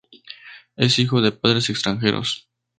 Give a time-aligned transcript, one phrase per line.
[0.77, 2.49] Es hijo de padres extranjeros.